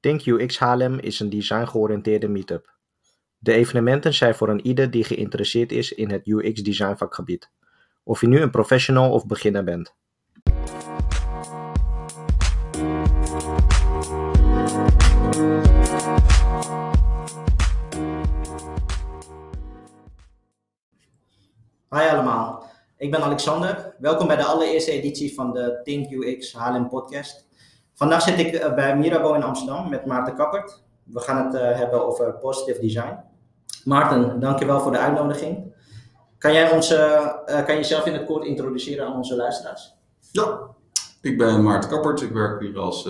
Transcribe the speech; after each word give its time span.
Think 0.00 0.26
UX 0.26 0.58
Haarlem 0.58 0.98
is 0.98 1.20
een 1.20 1.30
design-georiënteerde 1.30 2.28
meetup. 2.28 2.74
De 3.38 3.52
evenementen 3.52 4.14
zijn 4.14 4.34
voor 4.34 4.48
een 4.48 4.66
ieder 4.66 4.90
die 4.90 5.04
geïnteresseerd 5.04 5.72
is 5.72 5.92
in 5.92 6.10
het 6.10 6.26
UX-design 6.26 6.96
vakgebied, 6.96 7.50
of 8.02 8.20
je 8.20 8.26
nu 8.26 8.40
een 8.40 8.50
professional 8.50 9.12
of 9.12 9.26
beginner 9.26 9.64
bent. 9.64 9.94
Hi 21.88 22.08
allemaal, 22.08 22.70
ik 22.96 23.10
ben 23.10 23.22
Alexander. 23.22 23.94
Welkom 23.98 24.26
bij 24.26 24.36
de 24.36 24.44
allereerste 24.44 24.90
editie 24.90 25.34
van 25.34 25.52
de 25.52 25.80
Think 25.82 26.10
UX 26.10 26.52
Haarlem 26.52 26.88
podcast. 26.88 27.49
Vandaag 28.00 28.22
zit 28.22 28.38
ik 28.38 28.54
eh, 28.54 28.74
bij 28.74 28.96
Mirabeau 28.96 29.36
in 29.36 29.42
Amsterdam 29.42 29.88
met 29.88 30.06
Maarten 30.06 30.34
Kappert. 30.34 30.82
We 31.04 31.20
gaan 31.20 31.44
het 31.44 31.54
uh, 31.54 31.60
hebben 31.60 32.06
over 32.06 32.34
positive 32.34 32.80
design. 32.80 33.18
Maarten, 33.84 34.40
dankjewel 34.40 34.80
voor 34.80 34.92
de 34.92 34.98
uitnodiging. 34.98 35.74
Kan 36.38 36.52
jij 36.52 36.72
ons, 36.72 36.92
uh, 36.92 37.26
kan 37.46 37.74
je 37.74 37.80
jezelf 37.80 38.06
in 38.06 38.12
het 38.12 38.24
kort 38.24 38.44
introduceren 38.44 39.06
aan 39.06 39.16
onze 39.16 39.36
luisteraars? 39.36 39.94
Ja, 40.32 40.60
ik 41.20 41.38
ben 41.38 41.62
Maarten 41.62 41.90
Kappert. 41.90 42.20
Ik 42.20 42.32
werk 42.32 42.60
hier 42.60 42.78
als, 42.78 43.08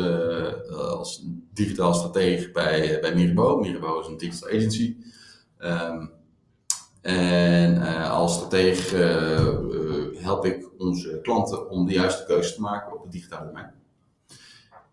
als 0.96 1.24
digitaal 1.52 1.94
stratege 1.94 2.50
bij, 2.50 2.98
bij 3.00 3.14
Mirabeau. 3.14 3.60
Mirabeau 3.60 4.00
is 4.00 4.06
een 4.06 4.16
digital 4.16 4.48
agency. 4.48 4.96
Um, 5.58 6.12
en 7.00 7.82
als 8.10 8.34
stratege 8.34 8.96
help 10.18 10.44
ik 10.44 10.68
onze 10.78 11.18
klanten 11.22 11.70
om 11.70 11.86
de 11.86 11.92
juiste 11.92 12.24
keuze 12.24 12.54
te 12.54 12.60
maken 12.60 12.92
op 12.92 13.02
het 13.02 13.12
digitale 13.12 13.46
domein. 13.46 13.79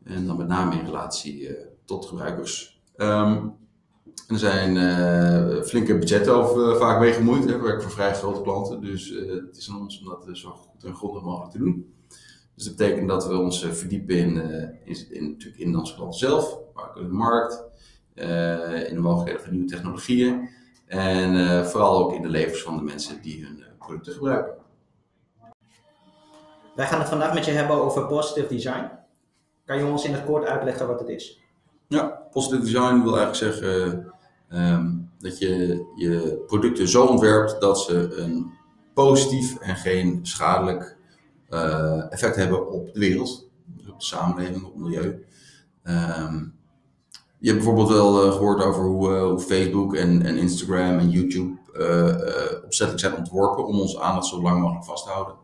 En 0.08 0.26
dan 0.26 0.38
met 0.38 0.48
name 0.48 0.76
in 0.76 0.86
relatie 0.86 1.40
uh, 1.40 1.66
tot 1.86 2.06
gebruikers. 2.06 2.82
Um, 2.96 3.56
er 4.28 4.40
zijn 4.40 4.76
uh, 4.76 5.64
flinke 5.64 5.98
budgetten 5.98 6.34
over, 6.34 6.74
uh, 6.74 6.80
vaak 6.80 7.00
mee 7.00 7.14
gemoeid. 7.14 7.46
We 7.46 7.58
werken 7.58 7.82
voor 7.82 7.92
vrij 7.92 8.14
grote 8.14 8.42
klanten, 8.42 8.82
dus 8.82 9.10
het 9.10 9.58
is 9.58 9.70
aan 9.70 9.80
ons 9.80 10.00
om 10.00 10.06
dat 10.06 10.38
zo 10.38 10.50
goed 10.50 10.84
en 10.84 10.96
grondig 10.96 11.24
mogelijk 11.24 11.52
te 11.52 11.58
doen. 11.58 11.94
Dus 12.56 12.66
dat 12.66 12.76
betekent 12.76 13.08
dat 13.08 13.28
we 13.28 13.38
ons 13.38 13.66
verdiepen 13.72 14.16
in, 14.16 14.36
in, 15.10 15.30
natuurlijk 15.30 15.62
in 15.62 15.78
onze 15.78 15.96
klanten 15.96 16.20
zelf, 16.20 16.58
maar 16.74 16.90
ook 16.90 16.98
in 16.98 17.08
de 17.08 17.14
markt, 17.14 17.64
in 18.90 18.94
de 18.94 19.00
mogelijkheden 19.00 19.42
van 19.42 19.52
nieuwe 19.52 19.68
technologieën 19.68 20.50
en 20.86 21.66
vooral 21.66 22.04
ook 22.04 22.14
in 22.14 22.22
de 22.22 22.30
levens 22.30 22.62
van 22.62 22.78
de 22.78 22.84
mensen 22.84 23.22
die 23.22 23.46
hun 23.46 23.64
producten 23.78 24.14
gebruiken. 24.14 24.54
Wij 26.76 26.88
gaan 26.88 27.00
het 27.00 27.10
vandaag 27.10 27.34
met 27.34 27.46
je 27.46 27.52
hebben 27.52 27.76
over 27.76 28.06
positive 28.06 28.48
design. 28.48 28.90
Kan 29.68 29.78
je 29.78 29.86
ons 29.86 30.06
in 30.06 30.14
het 30.14 30.26
kort 30.26 30.46
uitleggen 30.46 30.88
wat 30.88 31.00
het 31.00 31.10
is? 31.10 31.42
Ja, 31.88 32.28
positive 32.32 32.62
design 32.62 33.02
wil 33.04 33.18
eigenlijk 33.18 33.56
zeggen 33.56 34.06
um, 34.54 35.10
dat 35.20 35.38
je 35.40 35.84
je 35.96 36.44
producten 36.48 36.88
zo 36.88 37.06
ontwerpt 37.06 37.62
dat 37.62 37.80
ze 37.80 38.16
een 38.18 38.52
positief 38.94 39.60
en 39.60 39.76
geen 39.76 40.20
schadelijk 40.24 40.98
uh, 41.50 42.12
effect 42.12 42.36
hebben 42.36 42.72
op 42.72 42.94
de 42.94 43.00
wereld, 43.00 43.50
op 43.90 44.00
de 44.00 44.06
samenleving, 44.06 44.64
op 44.64 44.74
het 44.74 44.82
milieu. 44.84 45.26
Um, 45.84 46.56
je 47.40 47.50
hebt 47.50 47.64
bijvoorbeeld 47.64 47.90
wel 47.90 48.26
uh, 48.26 48.32
gehoord 48.32 48.64
over 48.64 48.84
hoe, 48.84 49.10
uh, 49.10 49.22
hoe 49.22 49.40
Facebook 49.40 49.96
en, 49.96 50.26
en, 50.26 50.38
Instagram 50.38 51.00
en 51.00 51.10
YouTube 51.10 51.56
opzettelijk 52.66 53.00
zijn 53.00 53.16
ontworpen 53.16 53.66
om 53.66 53.80
onze 53.80 54.02
aandacht 54.02 54.28
zo 54.28 54.42
lang 54.42 54.62
mogelijk 54.62 54.86
vast 54.86 55.04
te 55.04 55.10
houden. 55.10 55.36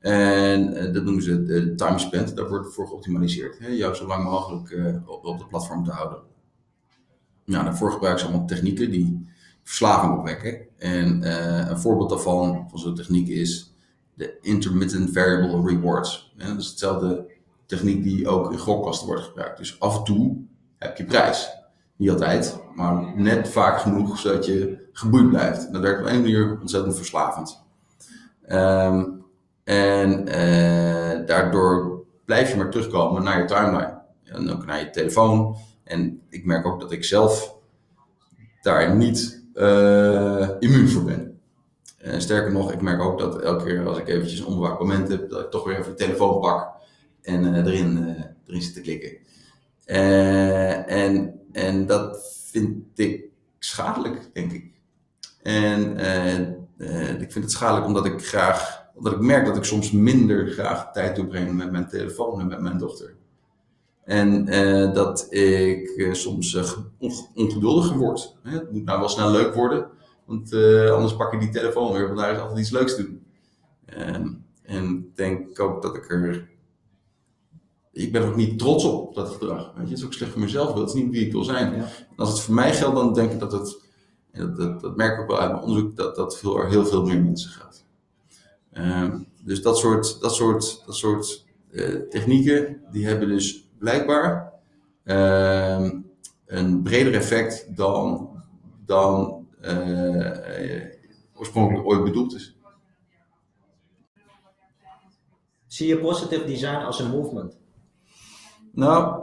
En 0.00 0.76
uh, 0.76 0.94
dat 0.94 1.04
noemen 1.04 1.22
ze 1.22 1.42
de 1.42 1.74
time 1.74 1.98
spent. 1.98 2.36
Daar 2.36 2.48
wordt 2.48 2.74
voor 2.74 2.86
geoptimaliseerd. 2.86 3.58
Hè? 3.58 3.68
Jou 3.68 3.94
zo 3.94 4.06
lang 4.06 4.24
mogelijk 4.24 4.70
uh, 4.70 5.08
op, 5.08 5.24
op 5.24 5.38
de 5.38 5.46
platform 5.46 5.84
te 5.84 5.90
houden. 5.90 6.18
Nou, 7.44 7.64
daarvoor 7.64 7.92
gebruiken 7.92 8.20
ze 8.22 8.28
allemaal 8.28 8.46
technieken 8.46 8.90
die 8.90 9.28
verslaving 9.62 10.18
opwekken. 10.18 10.58
En 10.78 11.30
een 11.70 11.78
voorbeeld 11.78 12.08
daarvan, 12.08 12.66
van 12.70 12.78
zo'n 12.78 12.94
techniek, 12.94 13.28
is 13.28 13.74
de 14.14 14.38
intermittent 14.40 15.10
variable 15.12 15.68
rewards. 15.70 16.34
Dat 16.36 16.58
is 16.58 16.66
hetzelfde 16.66 17.30
techniek 17.66 18.02
die 18.02 18.28
ook 18.28 18.52
in 18.52 18.58
gokkasten 18.58 19.06
wordt 19.06 19.22
gebruikt. 19.22 19.58
Dus 19.58 19.80
af 19.80 19.98
en 19.98 20.04
toe 20.04 20.36
heb 20.78 20.96
je 20.96 21.04
prijs. 21.04 21.50
Niet 21.96 22.10
altijd, 22.10 22.58
maar 22.74 23.12
net 23.16 23.48
vaak 23.48 23.80
genoeg 23.80 24.18
zodat 24.18 24.46
je 24.46 24.88
geboeid 24.92 25.28
blijft. 25.28 25.72
Dat 25.72 25.82
werkt 25.82 26.00
op 26.00 26.06
een 26.06 26.20
manier 26.20 26.58
ontzettend 26.60 26.96
verslavend. 26.96 27.62
Um, 28.48 29.19
en 29.70 30.28
uh, 30.28 31.26
daardoor 31.26 32.04
blijf 32.24 32.50
je 32.50 32.56
maar 32.56 32.70
terugkomen 32.70 33.22
naar 33.22 33.38
je 33.38 33.44
timeline. 33.44 33.98
En 34.24 34.50
ook 34.50 34.66
naar 34.66 34.78
je 34.78 34.90
telefoon. 34.90 35.56
En 35.84 36.20
ik 36.28 36.44
merk 36.44 36.66
ook 36.66 36.80
dat 36.80 36.92
ik 36.92 37.04
zelf 37.04 37.56
daar 38.62 38.96
niet 38.96 39.44
uh, 39.54 40.48
immuun 40.58 40.88
voor 40.88 41.04
ben. 41.04 41.40
En 41.98 42.22
sterker 42.22 42.52
nog, 42.52 42.72
ik 42.72 42.80
merk 42.80 43.00
ook 43.00 43.18
dat 43.18 43.40
elke 43.40 43.64
keer 43.64 43.86
als 43.86 43.98
ik 43.98 44.08
eventjes 44.08 44.38
een 44.38 44.46
onbewaakt 44.46 44.80
moment 44.80 45.08
heb, 45.08 45.30
dat 45.30 45.40
ik 45.40 45.50
toch 45.50 45.64
weer 45.64 45.78
even 45.78 45.90
de 45.90 46.04
telefoon 46.04 46.40
pak 46.40 46.70
en 47.22 47.54
erin, 47.54 48.16
erin 48.46 48.62
zit 48.62 48.74
te 48.74 48.80
klikken. 48.80 49.16
en, 50.86 51.40
en 51.52 51.86
dat 51.86 52.34
vind 52.50 52.98
ik 52.98 53.24
schadelijk, 53.58 54.30
denk 54.32 54.52
ik. 54.52 54.72
En 55.42 55.98
ik 57.20 57.32
vind 57.32 57.44
het 57.44 57.50
schadelijk 57.50 57.86
omdat 57.86 58.06
ik 58.06 58.26
graag 58.26 58.79
dat 59.02 59.12
ik 59.12 59.20
merk 59.20 59.46
dat 59.46 59.56
ik 59.56 59.64
soms 59.64 59.90
minder 59.90 60.46
graag 60.46 60.92
tijd 60.92 61.16
doorbreng 61.16 61.56
met 61.56 61.70
mijn 61.70 61.88
telefoon 61.88 62.40
en 62.40 62.46
met 62.46 62.60
mijn 62.60 62.78
dochter. 62.78 63.14
En 64.04 64.54
uh, 64.54 64.94
dat 64.94 65.26
ik 65.32 65.92
uh, 65.96 66.12
soms 66.12 66.54
uh, 66.54 66.72
ongeduldiger 67.34 67.96
word. 67.96 68.36
Hè? 68.42 68.50
Het 68.50 68.72
moet 68.72 68.84
nou 68.84 68.98
wel 68.98 69.08
snel 69.08 69.30
leuk 69.30 69.54
worden, 69.54 69.86
want 70.24 70.54
anders 70.90 71.16
pak 71.16 71.32
ik 71.32 71.40
die 71.40 71.50
telefoon 71.50 71.92
weer, 71.92 72.06
want 72.06 72.18
daar 72.18 72.32
is 72.32 72.38
altijd 72.38 72.58
iets 72.58 72.70
leuks 72.70 72.94
te 72.94 73.02
doen. 73.02 73.24
En 74.62 75.04
ik 75.04 75.16
denk 75.16 75.60
ook 75.60 75.82
dat 75.82 75.96
ik 75.96 76.10
er. 76.10 76.48
Ik 77.92 78.12
ben 78.12 78.22
ook 78.22 78.36
niet 78.36 78.58
trots 78.58 78.84
op 78.84 79.14
dat 79.14 79.28
gedrag. 79.28 79.64
Weet 79.66 79.74
je? 79.74 79.80
Het 79.80 79.98
is 79.98 80.04
ook 80.04 80.12
slecht 80.12 80.32
voor 80.32 80.40
mezelf, 80.40 80.72
dat 80.72 80.88
is 80.88 80.94
niet 80.94 81.10
wie 81.10 81.26
ik 81.26 81.32
wil 81.32 81.44
zijn. 81.44 81.76
Ja. 81.76 81.88
Als 82.16 82.28
het 82.28 82.40
voor 82.40 82.54
mij 82.54 82.74
geldt, 82.74 82.96
dan 82.96 83.14
denk 83.14 83.32
ik 83.32 83.38
dat 83.38 83.52
het. 83.52 83.88
Dat, 84.32 84.56
dat, 84.56 84.80
dat 84.80 84.96
merk 84.96 85.14
ik 85.14 85.20
ook 85.20 85.28
wel 85.28 85.40
uit 85.40 85.52
mijn 85.52 85.62
onderzoek, 85.62 85.96
dat 85.96 86.16
dat 86.16 86.38
veel, 86.38 86.66
heel 86.66 86.86
veel 86.86 87.04
meer 87.04 87.22
mensen 87.22 87.50
gaat. 87.50 87.84
Uh, 88.72 89.14
dus 89.44 89.62
dat 89.62 89.78
soort, 89.78 90.20
dat 90.20 90.34
soort, 90.34 90.82
dat 90.86 90.94
soort 90.94 91.46
uh, 91.70 92.00
technieken, 92.08 92.82
die 92.90 93.06
hebben 93.06 93.28
dus 93.28 93.68
blijkbaar 93.78 94.52
uh, 95.04 95.90
een 96.46 96.82
breder 96.82 97.14
effect 97.14 97.76
dan, 97.76 98.30
dan 98.86 99.46
uh, 99.62 100.84
oorspronkelijk 101.34 101.86
ooit 101.86 102.04
bedoeld 102.04 102.34
is. 102.34 102.56
Zie 105.66 105.88
je 105.88 105.98
positive 105.98 106.44
design 106.44 106.84
als 106.84 107.00
een 107.00 107.10
movement? 107.10 107.56
Nou, 108.72 109.22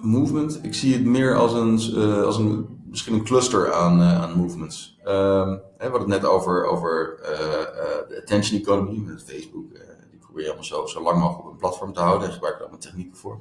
movement, 0.00 0.64
ik 0.64 0.74
zie 0.74 0.94
het 0.94 1.04
meer 1.04 1.36
als 1.36 1.52
een, 1.52 1.94
als 2.24 2.38
een 2.38 2.73
misschien 2.94 3.14
een 3.14 3.24
cluster 3.24 3.72
aan, 3.72 4.00
uh, 4.00 4.22
aan 4.22 4.32
movements. 4.32 4.98
Um, 5.06 5.60
we 5.78 5.90
hadden 5.90 6.00
het 6.00 6.08
net 6.08 6.24
over, 6.24 6.64
over 6.64 7.18
uh, 7.22 7.30
uh, 7.30 8.08
de 8.08 8.20
attention 8.22 8.60
economy 8.60 8.98
met 8.98 9.24
Facebook. 9.26 9.64
die 10.10 10.18
probeer 10.18 10.42
je 10.42 10.46
allemaal 10.46 10.64
zo, 10.64 10.86
zo 10.86 11.02
lang 11.02 11.18
mogelijk 11.18 11.44
op 11.46 11.52
een 11.52 11.58
platform 11.58 11.92
te 11.92 12.00
houden 12.00 12.26
en 12.26 12.32
gebruik 12.32 12.54
daar 12.54 12.62
allemaal 12.62 12.80
technieken 12.80 13.16
voor. 13.16 13.38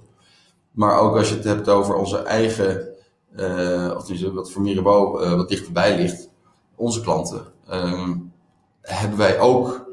Maar 0.72 1.00
ook 1.00 1.18
als 1.18 1.30
je 1.30 1.36
het 1.36 1.44
hebt 1.44 1.70
over 1.70 1.96
onze 1.96 2.18
eigen, 2.18 2.88
of 3.96 4.06
dus 4.06 4.24
wat 4.24 4.52
voor 4.52 4.62
Mirabeau 4.62 5.36
wat 5.36 5.50
dichterbij 5.50 5.96
ligt, 5.96 6.30
onze 6.76 7.02
klanten. 7.02 7.46
Um, 7.72 8.34
hebben 8.82 9.18
wij 9.18 9.40
ook, 9.40 9.86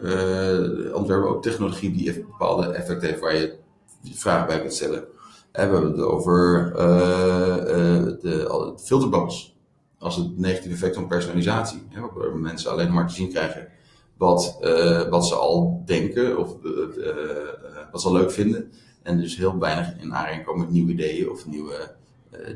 ontwerpen 0.94 1.28
ook 1.28 1.42
technologie 1.42 1.92
die 1.92 2.16
een 2.16 2.26
bepaalde 2.26 2.66
effect 2.66 3.02
heeft 3.02 3.20
waar 3.20 3.36
je 3.36 3.58
vragen 4.02 4.46
bij 4.46 4.60
kunt 4.60 4.74
stellen. 4.74 5.04
we 5.52 5.60
hebben 5.60 5.82
het 5.82 6.00
over 6.00 6.72
uh, 6.76 7.56
uh, 7.56 8.04
de, 8.04 8.18
de 8.20 9.49
als 10.00 10.16
het 10.16 10.38
negatieve 10.38 10.74
effect 10.74 10.94
van 10.94 11.06
personalisatie. 11.06 11.82
Hè, 11.88 12.00
mensen 12.34 12.70
alleen 12.70 12.92
maar 12.92 13.08
te 13.08 13.14
zien 13.14 13.28
krijgen 13.28 13.68
wat, 14.16 14.58
uh, 14.62 15.08
wat 15.08 15.26
ze 15.26 15.34
al 15.34 15.82
denken 15.84 16.38
of 16.38 16.56
uh, 16.62 16.72
uh, 16.96 17.14
wat 17.92 18.00
ze 18.00 18.06
al 18.08 18.12
leuk 18.12 18.30
vinden. 18.30 18.72
En 19.02 19.18
dus 19.18 19.36
heel 19.36 19.58
weinig 19.58 20.00
in 20.00 20.14
aanraking 20.14 20.44
komen 20.44 20.60
met 20.60 20.70
nieuwe 20.70 20.92
ideeën 20.92 21.30
of 21.30 21.46
nieuwe, 21.46 21.94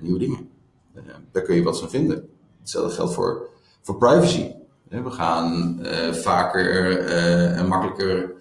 nieuwe 0.01 0.19
dingen. 0.19 0.49
daar 1.33 1.43
kun 1.43 1.55
je 1.55 1.63
wat 1.63 1.79
van 1.79 1.91
vinden. 1.91 2.29
Hetzelfde 2.61 2.95
geldt 2.95 3.15
voor, 3.15 3.49
voor 3.83 3.99
privacy. 3.99 4.53
we 4.89 5.11
gaan 5.11 5.79
vaker 6.13 6.99
en 7.55 7.67
makkelijker, 7.67 8.33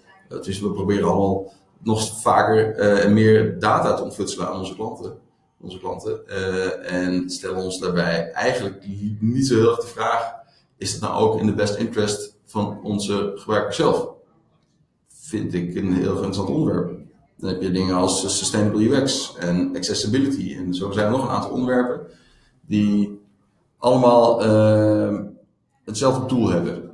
dus 0.42 0.60
we 0.60 0.72
proberen 0.72 1.08
allemaal 1.08 1.52
nog 1.78 2.20
vaker 2.20 2.74
en 2.74 3.12
meer 3.12 3.58
data 3.58 3.94
te 3.94 4.02
ontfutselen 4.02 4.48
aan 4.48 4.58
onze 4.58 4.74
klanten 4.74 5.22
onze 5.64 5.78
klanten. 5.78 6.20
Uh, 6.28 6.92
en 6.92 7.30
stellen 7.30 7.56
ons 7.56 7.78
daarbij 7.78 8.30
eigenlijk 8.30 8.86
niet 9.20 9.46
zo 9.46 9.54
heel 9.54 9.70
erg 9.70 9.80
de 9.80 9.86
vraag: 9.86 10.34
is 10.76 10.92
het 10.92 11.00
nou 11.00 11.14
ook 11.14 11.40
in 11.40 11.46
de 11.46 11.54
best 11.54 11.74
interest 11.74 12.36
van 12.44 12.80
onze 12.82 13.32
gebruikers 13.36 13.76
zelf? 13.76 14.08
Vind 15.08 15.54
ik 15.54 15.74
een 15.74 15.92
heel 15.92 16.14
interessant 16.14 16.48
onderwerp. 16.48 16.98
Dan 17.36 17.48
heb 17.48 17.62
je 17.62 17.70
dingen 17.70 17.94
als 17.94 18.38
sustainable 18.38 18.88
UX 18.88 19.36
en 19.38 19.76
accessibility. 19.76 20.54
En 20.56 20.74
zo 20.74 20.90
zijn 20.90 21.06
er 21.06 21.12
nog 21.12 21.22
een 21.22 21.34
aantal 21.34 21.50
onderwerpen 21.50 22.06
die 22.66 23.20
allemaal 23.78 24.42
ehm, 24.42 25.24
hetzelfde 25.84 26.26
doel 26.26 26.48
hebben. 26.48 26.90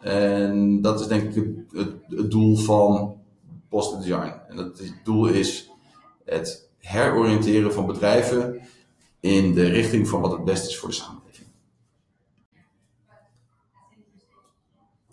En 0.00 0.82
dat 0.82 1.00
is 1.00 1.06
denk 1.06 1.34
ik 1.34 1.44
het, 1.72 1.90
het, 2.08 2.30
doel 2.30 2.56
van 2.56 3.16
Positive 3.68 4.02
Design. 4.02 4.32
En 4.48 4.56
dat 4.56 4.78
het 4.78 5.00
doel 5.04 5.26
is 5.26 5.70
het 6.24 6.67
heroriënteren 6.88 7.72
van 7.72 7.86
bedrijven 7.86 8.60
in 9.20 9.54
de 9.54 9.68
richting 9.68 10.08
van 10.08 10.20
wat 10.20 10.32
het 10.32 10.44
beste 10.44 10.68
is 10.68 10.78
voor 10.78 10.88
de 10.88 10.94
samenleving. 10.94 11.48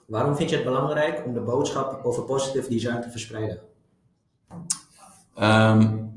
Waarom 0.05 0.35
vind 0.35 0.49
je 0.49 0.55
het 0.55 0.65
belangrijk 0.65 1.25
om 1.25 1.33
de 1.33 1.41
boodschap 1.41 2.05
over 2.05 2.23
positive 2.23 2.69
design 2.69 3.01
te 3.01 3.09
verspreiden? 3.09 3.59
Um, 5.39 6.13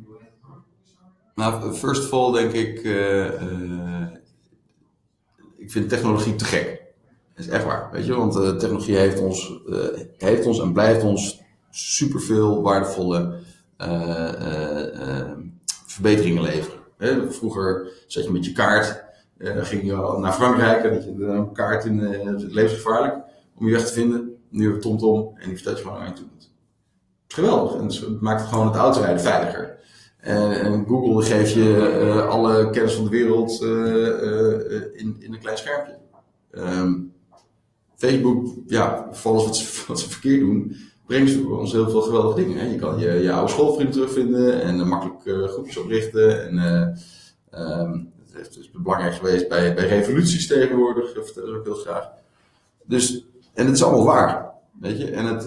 nou, 1.34 1.72
first 1.72 2.04
of 2.04 2.12
all 2.12 2.32
denk 2.32 2.52
ik, 2.52 2.82
uh, 2.82 3.42
uh, 3.42 4.06
ik 5.56 5.70
vind 5.70 5.88
technologie 5.88 6.34
te 6.34 6.44
gek. 6.44 6.82
Dat 7.34 7.46
is 7.46 7.52
echt 7.52 7.64
waar, 7.64 7.90
weet 7.90 8.06
je, 8.06 8.14
want 8.14 8.36
uh, 8.36 8.56
technologie 8.56 8.96
heeft 8.96 9.20
ons, 9.20 9.52
heeft 10.16 10.46
ons 10.46 10.60
en 10.60 10.72
blijft 10.72 11.02
ons 11.02 11.42
superveel 11.70 12.62
waardevolle 12.62 13.46
verbeteringen 15.86 16.42
leveren. 16.42 16.78
Hè? 16.96 17.30
Vroeger 17.30 17.92
zat 18.06 18.24
je 18.24 18.30
met 18.30 18.44
je 18.44 18.52
kaart, 18.52 19.04
ging 19.38 19.82
je 19.82 20.16
naar 20.18 20.32
Frankrijk 20.32 20.84
en 20.84 20.92
had 20.92 21.04
je 21.04 21.24
een 21.24 21.52
kaart 21.52 21.84
in 21.84 21.98
het 21.98 22.52
levensgevaarlijk 22.52 23.16
om 23.56 23.66
je 23.66 23.72
weg 23.72 23.86
te 23.86 23.92
vinden. 23.92 24.36
Nu 24.48 24.62
hebben 24.62 24.80
TomTom 24.80 25.32
en 25.34 25.48
die 25.48 25.54
vertelt 25.54 25.76
je 25.76 25.82
gewoon 25.82 25.98
waar 25.98 26.08
je 26.08 26.14
toe 26.14 26.26
moet. 26.32 26.50
Geweldig 27.28 27.74
en 27.74 27.86
het 27.86 28.20
maakt 28.20 28.42
gewoon 28.42 28.66
het 28.66 28.76
autorijden 28.76 29.20
veiliger. 29.20 29.76
En, 30.18 30.86
Google 30.86 31.22
geeft 31.22 31.52
je 31.52 32.26
alle 32.28 32.70
kennis 32.70 32.94
van 32.94 33.04
de 33.04 33.10
wereld 33.10 33.62
in, 34.92 35.16
in 35.18 35.32
een 35.32 35.38
klein 35.40 35.58
schermpje. 35.58 35.98
Um, 36.52 37.12
Facebook, 37.98 38.54
ja, 38.66 39.08
voor 39.12 39.30
alles 39.30 39.44
wat 39.44 39.56
ze, 39.56 39.84
wat 39.88 40.00
ze 40.00 40.10
verkeerd 40.10 40.40
doen, 40.40 40.76
ze 41.08 41.48
ons 41.48 41.72
heel 41.72 41.90
veel 41.90 42.00
geweldige 42.00 42.40
dingen. 42.40 42.58
Hè. 42.58 42.70
Je 42.70 42.76
kan 42.76 42.98
je, 42.98 43.10
je 43.12 43.32
oude 43.32 43.52
schoolvrienden 43.52 43.94
terugvinden 43.94 44.62
en 44.62 44.88
makkelijk 44.88 45.50
groepjes 45.50 45.76
oprichten. 45.76 46.48
En, 46.48 46.58
um, 47.80 48.12
het 48.32 48.56
is 48.56 48.70
belangrijk 48.70 49.14
geweest 49.14 49.48
bij, 49.48 49.74
bij 49.74 49.86
revoluties 49.86 50.46
tegenwoordig, 50.46 51.12
vertellen 51.12 51.48
ze 51.48 51.56
ook 51.56 51.64
heel 51.64 51.74
graag. 51.74 52.08
Dus, 52.84 53.24
en 53.54 53.66
het 53.66 53.74
is 53.74 53.82
allemaal 53.82 54.04
waar. 54.04 54.50
Weet 54.80 54.98
je, 54.98 55.10
en 55.10 55.24
het, 55.24 55.44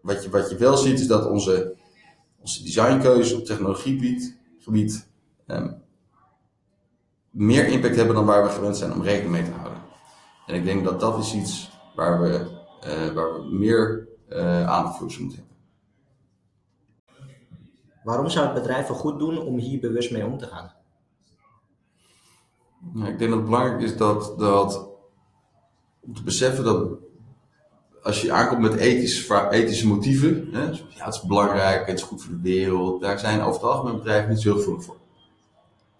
wat, 0.00 0.24
je, 0.24 0.30
wat 0.30 0.50
je 0.50 0.56
wel 0.56 0.76
ziet 0.76 1.00
is 1.00 1.06
dat 1.06 1.26
onze 1.26 1.74
onze 2.46 2.62
designkeuzes 2.62 3.32
op 3.32 3.44
technologiegebied 3.44 4.36
gebied, 4.58 5.08
um, 5.46 5.82
meer 7.30 7.66
impact 7.66 7.96
hebben 7.96 8.14
dan 8.14 8.24
waar 8.24 8.42
we 8.42 8.48
gewend 8.48 8.76
zijn 8.76 8.92
om 8.92 9.02
rekening 9.02 9.32
mee 9.32 9.44
te 9.44 9.50
houden. 9.50 9.82
En 10.46 10.54
ik 10.54 10.64
denk 10.64 10.84
dat 10.84 11.00
dat 11.00 11.18
is 11.18 11.34
iets 11.34 11.70
waar 11.94 12.20
we, 12.20 12.55
uh, 12.84 13.12
waar 13.14 13.32
we 13.32 13.48
meer 13.50 14.08
uh, 14.28 14.66
aandacht 14.66 14.96
voor 14.96 15.06
moeten 15.06 15.38
hebben. 15.38 15.56
Waarom 18.04 18.28
zou 18.28 18.44
het 18.46 18.54
bedrijf 18.54 18.86
goed 18.86 19.18
doen 19.18 19.38
om 19.38 19.58
hier 19.58 19.80
bewust 19.80 20.10
mee 20.10 20.26
om 20.26 20.38
te 20.38 20.46
gaan? 20.46 20.72
Nou, 22.92 23.08
ik 23.08 23.18
denk 23.18 23.30
dat 23.30 23.40
het 23.40 23.48
belangrijk 23.48 23.82
is 23.82 23.96
dat, 23.96 24.38
dat 24.38 24.88
om 26.00 26.14
te 26.14 26.22
beseffen 26.22 26.64
dat 26.64 26.88
als 28.02 28.22
je 28.22 28.32
aankomt 28.32 28.60
met 28.60 28.74
ethische, 28.74 29.48
ethische 29.50 29.86
motieven, 29.86 30.48
hè, 30.52 30.62
ja, 30.64 31.04
het 31.04 31.14
is 31.14 31.22
belangrijk, 31.22 31.86
het 31.86 31.98
is 31.98 32.04
goed 32.04 32.22
voor 32.22 32.34
de 32.34 32.40
wereld, 32.40 33.00
daar 33.00 33.18
zijn 33.18 33.40
over 33.40 33.60
het 33.60 33.70
algemeen 33.70 33.96
bedrijven 33.96 34.30
niet 34.30 34.40
zo 34.40 34.48
heel 34.48 34.58
gevoelig 34.58 34.84
voor. 34.84 34.96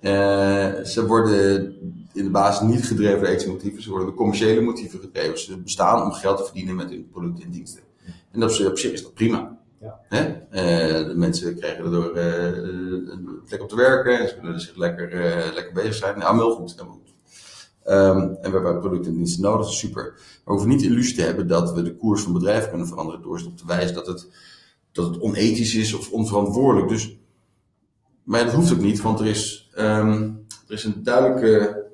Uh, 0.01 0.85
ze 0.85 1.07
worden 1.07 1.75
in 2.13 2.25
de 2.25 2.31
basis 2.31 2.69
niet 2.69 2.85
gedreven 2.85 3.19
door 3.19 3.29
ethische 3.29 3.51
motieven, 3.51 3.83
ze 3.83 3.89
worden 3.89 4.07
door 4.07 4.17
commerciële 4.17 4.61
motieven 4.61 5.01
gedreven. 5.01 5.39
Ze 5.39 5.59
bestaan 5.59 6.03
om 6.03 6.13
geld 6.13 6.37
te 6.37 6.45
verdienen 6.45 6.77
met 6.77 6.91
hun 6.91 7.09
producten 7.11 7.45
en 7.45 7.51
diensten. 7.51 7.83
En 8.31 8.41
dat, 8.41 8.67
op 8.67 8.79
zich 8.79 8.93
is 8.93 9.03
dat 9.03 9.15
prima. 9.15 9.59
Ja. 9.81 10.01
Hè? 10.09 10.27
Uh, 10.29 11.09
de 11.09 11.15
mensen 11.17 11.57
krijgen 11.57 11.85
erdoor 11.85 12.17
uh, 12.17 12.45
een 12.45 13.41
plek 13.47 13.63
op 13.63 13.69
te 13.69 13.77
werken 13.77 14.19
en 14.19 14.29
ze 14.29 14.35
kunnen 14.35 14.61
zich 14.61 14.77
lekker, 14.77 15.09
lekker 15.55 15.73
bezig 15.73 15.95
zijn. 15.95 16.19
Nou, 16.19 16.37
heel 16.37 16.55
goed. 16.55 16.75
Heel 16.77 16.87
goed. 16.87 17.15
Um, 17.89 18.19
en 18.21 18.51
we 18.51 18.51
hebben 18.51 18.81
producten 18.81 19.11
en 19.11 19.17
diensten 19.17 19.43
nodig, 19.43 19.73
super. 19.73 20.03
Maar 20.03 20.41
we 20.45 20.51
hoeven 20.51 20.69
niet 20.69 20.81
de 20.81 20.87
illusie 20.87 21.17
te 21.17 21.23
hebben 21.23 21.49
dat 21.49 21.73
we 21.73 21.83
de 21.83 21.97
koers 21.97 22.23
van 22.23 22.33
bedrijven 22.33 22.69
kunnen 22.69 22.87
veranderen 22.87 23.23
door 23.23 23.41
ze 23.41 23.47
op 23.47 23.57
te 23.57 23.67
wijzen 23.67 23.95
dat 23.95 24.07
het, 24.07 24.29
dat 24.93 25.07
het 25.07 25.21
onethisch 25.21 25.75
is 25.75 25.95
of 25.95 26.11
onverantwoordelijk. 26.11 26.89
Dus, 26.89 27.19
maar 28.27 28.45
dat 28.45 28.53
hoeft 28.53 28.73
ook 28.73 28.79
niet, 28.79 29.01
want 29.01 29.21
er 29.21 29.27
is, 29.27 29.71
um, 29.79 30.47
er 30.69 30.75
is 30.75 30.85
een 30.85 31.03
duidelijke, 31.03 31.59
er 31.59 31.85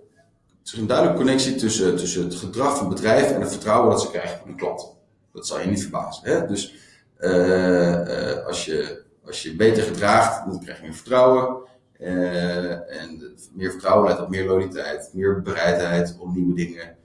is 0.65 0.73
een 0.73 0.87
duidelijke 0.87 1.23
connectie 1.23 1.55
tussen, 1.55 1.97
tussen 1.97 2.25
het 2.25 2.35
gedrag 2.35 2.77
van 2.77 2.89
bedrijven 2.89 3.35
en 3.35 3.41
het 3.41 3.51
vertrouwen 3.51 3.91
dat 3.91 4.01
ze 4.01 4.11
krijgen 4.11 4.39
van 4.39 4.49
de 4.49 4.55
klanten. 4.55 4.89
Dat 5.33 5.47
zal 5.47 5.61
je 5.61 5.67
niet 5.67 5.83
verbazen. 5.83 6.31
Hè? 6.31 6.47
Dus 6.47 6.75
uh, 7.19 7.91
uh, 7.91 8.47
als, 8.47 8.65
je, 8.65 9.03
als 9.25 9.43
je 9.43 9.57
beter 9.57 9.83
gedraagt, 9.83 10.47
dan 10.47 10.61
krijg 10.61 10.79
je 10.79 10.85
meer 10.85 10.95
vertrouwen. 10.95 11.57
Uh, 12.01 13.01
en 13.01 13.37
meer 13.53 13.71
vertrouwen 13.71 14.05
leidt 14.05 14.21
tot 14.21 14.31
meer 14.31 14.47
loyaliteit, 14.47 15.11
meer 15.13 15.43
bereidheid 15.43 16.17
om 16.19 16.35
nieuwe 16.35 16.55
dingen 16.55 16.97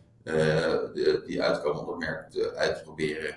die 1.26 1.44
uitkomen 1.44 1.82
op 1.82 1.88
het 1.88 1.98
merk 1.98 2.54
uit 2.56 2.76
te 2.76 2.84
proberen, 2.84 3.36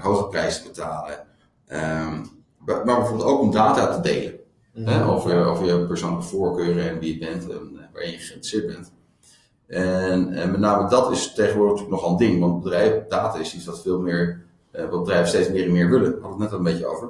hoge 0.00 0.28
prijzen 0.28 0.62
te 0.62 0.68
betalen. 0.68 1.26
Um, 1.68 2.44
maar, 2.58 2.84
bijvoorbeeld 2.84 3.28
ook 3.28 3.40
om 3.40 3.50
data 3.50 3.94
te 3.94 4.00
delen. 4.00 4.44
Mm 4.76 4.86
-hmm. 4.86 5.08
over, 5.08 5.44
over 5.44 5.66
je 5.66 5.86
persoonlijke 5.86 6.26
voorkeuren 6.26 6.88
en 6.88 6.98
wie 6.98 7.12
je 7.12 7.18
bent 7.18 7.50
en 7.50 7.88
waarin 7.92 8.10
je 8.10 8.18
geïnteresseerd 8.18 8.66
bent. 8.66 8.92
En, 9.66 10.32
en, 10.32 10.50
met 10.50 10.60
name 10.60 10.88
dat 10.88 11.10
is 11.10 11.34
tegenwoordig 11.34 11.72
natuurlijk 11.72 12.02
nogal 12.02 12.10
een 12.10 12.26
ding, 12.26 12.40
want 12.40 12.62
bedrijf, 12.62 13.06
data 13.08 13.38
is 13.38 13.54
iets 13.54 13.66
wat 13.66 13.82
veel 13.82 14.00
meer, 14.00 14.44
wat 14.72 15.00
bedrijven 15.00 15.28
steeds 15.28 15.48
meer 15.48 15.64
en 15.64 15.72
meer 15.72 15.90
willen. 15.90 16.10
Daar 16.10 16.20
we 16.20 16.28
het 16.28 16.38
net 16.38 16.52
al 16.52 16.58
een 16.58 16.64
beetje 16.64 16.86
over. 16.86 17.08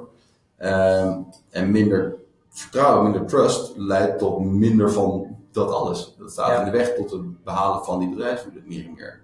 Um, 0.59 1.25
en 1.49 1.71
minder 1.71 2.15
vertrouwen, 2.49 3.03
minder 3.03 3.25
trust, 3.25 3.73
leidt 3.75 4.19
tot 4.19 4.45
minder 4.45 4.91
van 4.91 5.37
dat 5.51 5.71
alles. 5.71 6.15
Dat 6.17 6.31
staat 6.31 6.59
in 6.59 6.65
de 6.71 6.77
weg 6.77 6.95
tot 6.95 7.11
het 7.11 7.43
behalen 7.43 7.85
van 7.85 7.99
die 7.99 8.09
bedrijfsdoelen 8.09 8.63
meer 8.65 8.85
en 8.85 8.93
meer. 8.95 9.21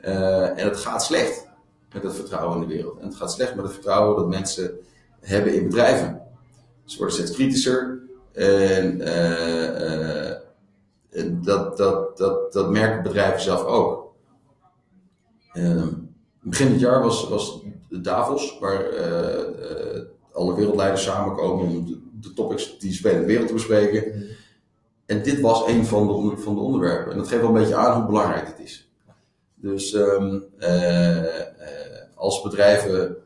Uh, 0.00 0.58
en 0.58 0.64
het 0.68 0.76
gaat 0.76 1.02
slecht 1.02 1.48
met 1.92 2.02
het 2.02 2.14
vertrouwen 2.14 2.54
in 2.54 2.68
de 2.68 2.74
wereld. 2.74 2.98
En 2.98 3.06
het 3.06 3.16
gaat 3.16 3.32
slecht 3.32 3.54
met 3.54 3.64
het 3.64 3.72
vertrouwen 3.74 4.16
dat 4.16 4.28
mensen 4.28 4.78
hebben 5.20 5.54
in 5.54 5.64
bedrijven. 5.64 6.17
Ze 6.88 6.98
worden 6.98 7.16
steeds 7.16 7.30
kritischer. 7.30 8.02
En, 8.32 9.00
uh, 9.00 9.80
uh, 9.80 10.30
en 11.10 11.42
dat, 11.42 11.76
dat, 11.76 12.18
dat, 12.18 12.52
dat 12.52 12.70
merken 12.70 13.02
bedrijven 13.02 13.40
zelf 13.40 13.64
ook. 13.64 14.14
begin 16.40 16.72
dit 16.72 16.80
jaar 16.80 17.02
was, 17.02 17.28
was 17.28 17.62
de 17.88 18.00
Davos, 18.00 18.58
waar 18.60 18.84
alle 20.32 20.54
wereldleiders 20.54 21.02
samenkomen 21.02 21.66
om 21.66 22.02
de 22.20 22.32
topics 22.32 22.78
die 22.78 22.92
spelen 22.92 23.16
in 23.16 23.20
de 23.20 23.26
wereld 23.26 23.46
te 23.46 23.52
bespreken. 23.52 24.26
En 25.06 25.22
dit 25.22 25.40
was 25.40 25.66
een 25.66 25.86
van 25.86 26.06
de, 26.06 26.36
van 26.36 26.54
de 26.54 26.60
onderwerpen. 26.60 27.12
En 27.12 27.18
dat 27.18 27.28
geeft 27.28 27.40
wel 27.40 27.50
een 27.50 27.60
beetje 27.60 27.76
aan 27.76 27.96
hoe 27.96 28.06
belangrijk 28.06 28.46
het 28.46 28.58
is. 28.58 28.90
Dus 29.54 29.92
uh, 29.92 30.34
als 32.14 32.42
bedrijven 32.42 33.16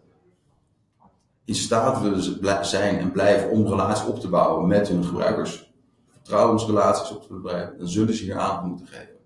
in 1.53 1.59
staat 1.59 2.01
willen 2.01 2.67
zijn 2.67 2.99
en 2.99 3.13
blijven 3.13 3.51
om 3.51 3.67
relaties 3.67 4.07
op 4.07 4.21
te 4.21 4.29
bouwen 4.29 4.69
met 4.69 4.89
hun 4.89 5.05
gebruikers, 5.05 5.73
vertrouwensrelaties 6.11 7.11
op 7.11 7.23
te 7.23 7.35
bedrijven, 7.35 7.79
dan 7.79 7.89
zullen 7.89 8.15
ze 8.15 8.23
hier 8.23 8.39
aandacht 8.39 8.67
moeten 8.67 8.87
geven. 8.87 9.17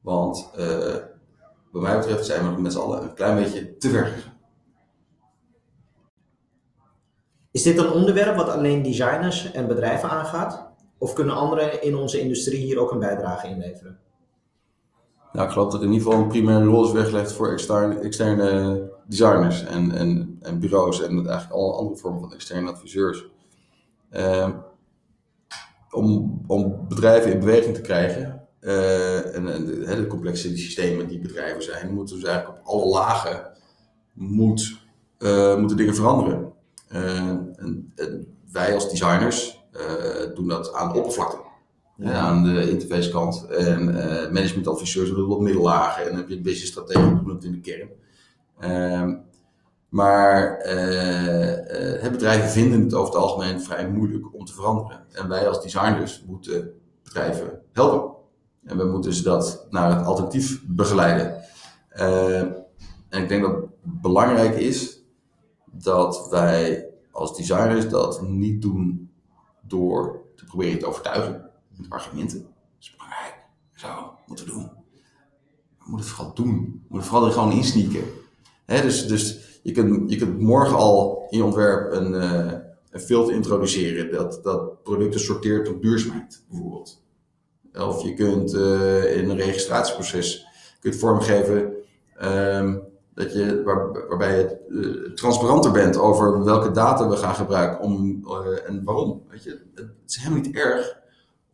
Want 0.00 0.50
uh, 0.58 0.94
wat 1.70 1.82
mij 1.82 1.98
betreft 1.98 2.26
zijn 2.26 2.54
we 2.54 2.60
met 2.60 2.72
z'n 2.72 2.78
allen 2.78 3.02
een 3.02 3.14
klein 3.14 3.36
beetje 3.36 3.76
te 3.76 3.90
ver 3.90 4.06
gegaan. 4.06 4.32
Is 7.50 7.62
dit 7.62 7.78
een 7.78 7.90
onderwerp 7.90 8.36
wat 8.36 8.48
alleen 8.48 8.82
designers 8.82 9.52
en 9.52 9.66
bedrijven 9.66 10.10
aangaat? 10.10 10.72
Of 10.98 11.12
kunnen 11.12 11.34
anderen 11.34 11.82
in 11.82 11.96
onze 11.96 12.20
industrie 12.20 12.64
hier 12.64 12.78
ook 12.78 12.90
een 12.90 12.98
bijdrage 12.98 13.48
in 13.48 13.58
leveren? 13.58 13.98
Nou, 15.34 15.46
ik 15.46 15.52
geloof 15.52 15.72
dat 15.72 15.82
in 15.82 15.92
ieder 15.92 16.06
geval 16.06 16.22
een 16.22 16.28
primaire 16.28 16.64
rol 16.64 16.84
is 16.84 16.92
weggelegd 16.92 17.32
voor 17.32 17.52
externe, 17.52 17.98
externe 17.98 18.82
designers 19.06 19.64
en, 19.64 19.92
en, 19.92 20.38
en 20.40 20.60
bureaus 20.60 21.02
en 21.02 21.26
eigenlijk 21.26 21.52
alle 21.52 21.72
andere 21.72 21.96
vormen 21.96 22.20
van 22.20 22.32
externe 22.32 22.70
adviseurs. 22.70 23.26
Uh, 24.12 24.48
om, 25.90 26.40
om 26.46 26.88
bedrijven 26.88 27.32
in 27.32 27.38
beweging 27.38 27.74
te 27.74 27.80
krijgen 27.80 28.46
uh, 28.60 29.36
en, 29.36 29.44
de, 29.66 30.06
complexe 30.08 30.56
systemen 30.56 31.08
die 31.08 31.18
bedrijven 31.18 31.62
zijn, 31.62 31.94
moeten 31.94 32.14
dus 32.14 32.24
eigenlijk 32.24 32.58
op 32.58 32.66
alle 32.66 32.86
lagen 32.86 33.50
moet, 34.12 34.78
uh, 35.18 35.56
moeten 35.56 35.76
dingen 35.76 35.94
veranderen. 35.94 36.52
Eh, 36.88 37.28
en, 37.28 37.92
en, 37.94 38.36
wij 38.52 38.74
als 38.74 38.90
designers 38.90 39.66
uh, 39.72 40.34
doen 40.34 40.48
dat 40.48 40.74
aan 40.74 40.92
de 40.92 40.98
oppervlakte. 40.98 41.36
Ja. 41.96 42.12
aan 42.12 42.44
de 42.44 42.70
interfacekant. 42.70 43.46
En 43.46 43.88
uh, 43.88 44.30
managementadviseurs 44.30 45.08
doen 45.08 45.28
wat 45.28 45.40
middellagen. 45.40 46.02
En 46.02 46.08
dan 46.08 46.18
heb 46.18 46.28
je 46.28 46.40
business 46.40 46.70
strategen 46.70 47.24
doen 47.24 47.34
het 47.34 47.44
in 47.44 47.52
de 47.52 47.60
kern. 47.60 47.88
Uh, 48.60 49.18
Maar 49.88 50.66
uh, 52.02 52.10
bedrijven 52.10 52.48
vinden 52.48 52.80
het 52.80 52.94
over 52.94 53.14
het 53.14 53.22
algemeen 53.22 53.60
vrij 53.60 53.88
moeilijk 53.88 54.34
om 54.34 54.44
te 54.44 54.52
veranderen. 54.52 55.04
En 55.12 55.28
wij 55.28 55.48
als 55.48 55.62
designers 55.62 56.24
moeten 56.26 56.72
bedrijven 57.02 57.60
helpen. 57.72 58.12
En 58.64 58.76
we 58.76 58.84
moeten 58.84 59.14
ze 59.14 59.22
dat 59.22 59.66
naar 59.70 59.96
het 59.96 60.06
alternatief 60.06 60.62
begeleiden. 60.66 61.42
Uh, 61.96 62.40
en 63.08 63.22
ik 63.22 63.28
denk 63.28 63.42
dat 63.42 63.54
het 63.54 63.70
belangrijk 63.82 64.56
is 64.56 65.02
dat 65.72 66.26
wij 66.30 66.88
als 67.10 67.36
designers 67.36 67.88
dat 67.88 68.22
niet 68.22 68.62
doen 68.62 69.10
door 69.66 70.22
te 70.36 70.44
proberen 70.44 70.78
te 70.78 70.86
overtuigen 70.86 71.50
met 71.76 71.90
argumenten. 71.90 72.42
Dat 72.42 72.50
is 72.80 72.90
belangrijk. 72.96 73.34
Zo, 73.74 74.18
moeten 74.26 74.46
we 74.46 74.52
doen. 74.52 74.70
We 75.78 75.90
moeten 75.90 76.06
het 76.06 76.16
vooral 76.16 76.34
doen. 76.34 76.54
We 76.56 76.86
moeten 76.88 77.08
vooral 77.08 77.26
er 77.26 77.32
gewoon 77.32 77.52
insneaken. 77.52 78.04
He, 78.64 78.82
dus 78.82 79.06
dus 79.06 79.44
je, 79.62 79.72
kunt, 79.72 80.10
je 80.10 80.16
kunt 80.16 80.40
morgen 80.40 80.76
al 80.76 81.26
in 81.30 81.38
je 81.38 81.44
ontwerp 81.44 81.92
een, 81.92 82.12
uh, 82.12 82.52
een 82.90 83.00
filter 83.00 83.34
introduceren 83.34 84.12
dat, 84.12 84.40
dat 84.42 84.82
producten 84.82 85.20
sorteert 85.20 85.68
op 85.68 85.82
duurzaamheid, 85.82 86.44
bijvoorbeeld. 86.48 87.02
Of 87.72 88.02
je 88.02 88.14
kunt 88.14 88.54
uh, 88.54 89.16
in 89.16 89.30
een 89.30 89.36
registratieproces 89.36 90.46
kunt 90.80 90.96
vormgeven 90.96 91.72
um, 92.22 92.82
dat 93.14 93.32
je, 93.32 93.62
waar, 93.62 94.08
waarbij 94.08 94.38
je 94.38 94.58
uh, 94.68 95.14
transparanter 95.14 95.70
bent 95.70 95.96
over 95.96 96.44
welke 96.44 96.70
data 96.70 97.08
we 97.08 97.16
gaan 97.16 97.34
gebruiken 97.34 97.80
om, 97.80 98.24
en 98.66 98.84
waarom. 98.84 99.22
Weet 99.28 99.42
je? 99.42 99.60
Het 99.74 99.90
is 100.06 100.16
helemaal 100.16 100.42
niet 100.42 100.56
erg 100.56 101.02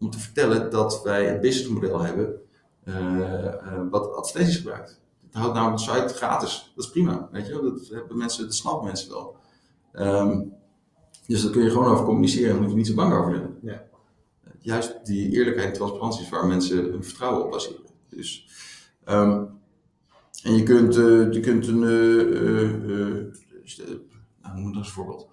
om 0.00 0.10
te 0.10 0.18
vertellen 0.18 0.70
dat 0.70 1.02
wij 1.02 1.34
een 1.34 1.40
businessmodel 1.40 2.00
hebben 2.00 2.40
uh, 2.84 3.54
wat 3.90 4.14
advertenties 4.14 4.56
gebruikt. 4.56 5.00
Het 5.26 5.34
houdt 5.34 5.54
namelijk 5.54 5.84
de 5.84 5.90
site 5.90 6.14
gratis. 6.14 6.72
Dat 6.74 6.84
is 6.84 6.90
prima. 6.90 7.28
Weet 7.32 7.46
je? 7.46 7.52
Dat, 7.52 7.88
hebben 7.88 8.16
mensen, 8.16 8.44
dat 8.44 8.54
snappen 8.54 8.86
mensen 8.86 9.10
wel. 9.10 9.36
Um, 9.92 10.52
dus 11.26 11.42
daar 11.42 11.50
kun 11.50 11.62
je 11.62 11.70
gewoon 11.70 11.92
over 11.92 12.04
communiceren 12.04 12.46
en 12.46 12.52
daar 12.52 12.62
hoef 12.62 12.70
je 12.70 12.76
niet 12.76 12.86
zo 12.86 12.94
bang 12.94 13.14
over 13.14 13.34
zijn. 13.34 13.58
Ja. 13.62 13.84
Juist 14.58 15.06
die 15.06 15.30
eerlijkheid 15.30 15.68
en 15.68 15.74
transparantie 15.74 16.22
is 16.22 16.28
waar 16.28 16.46
mensen 16.46 16.84
hun 16.84 17.04
vertrouwen 17.04 17.44
op 17.44 17.50
baseren. 17.50 17.80
Dus, 18.08 18.48
um, 19.08 19.48
en 20.42 20.54
je 20.54 20.62
kunt, 20.62 20.96
uh, 20.96 21.32
je 21.32 21.40
kunt 21.40 21.66
een, 21.66 21.82
uh, 21.82 23.32
nou, 24.42 24.60
noem 24.60 24.72
dat 24.72 24.82
als 24.82 24.92
voorbeeld. 24.92 25.28